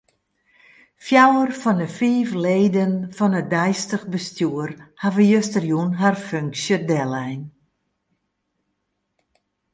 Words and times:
Fjouwer 1.05 1.51
fan 1.61 1.79
'e 1.85 1.89
fiif 1.97 2.29
leden 2.43 2.93
fan 3.17 3.37
it 3.39 3.47
deistich 3.53 4.05
bestjoer 4.11 4.71
hawwe 5.01 5.23
justerjûn 5.31 5.91
har 5.99 6.15
funksje 6.27 6.77
dellein. 6.89 7.41